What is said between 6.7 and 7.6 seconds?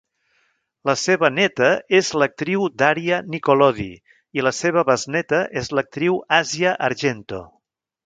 Argento.